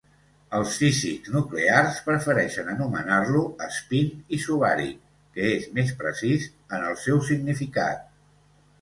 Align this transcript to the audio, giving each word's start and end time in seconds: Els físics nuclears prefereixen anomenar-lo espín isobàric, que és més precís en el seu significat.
Els 0.59 0.77
físics 0.83 1.31
nuclears 1.35 1.99
prefereixen 2.07 2.73
anomenar-lo 2.73 3.45
espín 3.67 4.27
isobàric, 4.41 4.99
que 5.37 5.55
és 5.61 5.71
més 5.79 5.97
precís 6.05 6.53
en 6.59 6.91
el 6.91 7.01
seu 7.07 7.25
significat. 7.33 8.07